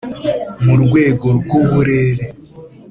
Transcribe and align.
mu 0.63 0.73
rwego 0.83 1.27
rw’uburere, 1.37 2.25